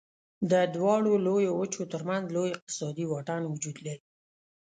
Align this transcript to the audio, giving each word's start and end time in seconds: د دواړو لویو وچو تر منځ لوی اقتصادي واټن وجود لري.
د 0.51 0.53
دواړو 0.75 1.11
لویو 1.25 1.51
وچو 1.59 1.83
تر 1.93 2.01
منځ 2.09 2.25
لوی 2.35 2.51
اقتصادي 2.57 3.05
واټن 3.07 3.41
وجود 3.47 3.77
لري. 3.85 4.03